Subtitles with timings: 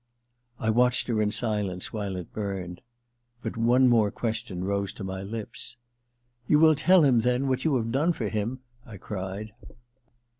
[0.59, 2.81] I watched her in silence while it burned;
[3.43, 5.75] but one more question rose to my lips.
[6.11, 8.61] * You will tell himy then, what you have done for him?
[8.71, 9.53] * I cried.